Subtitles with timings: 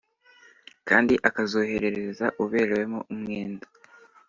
[0.87, 3.65] kandi akazoherereza uberewemo umwenda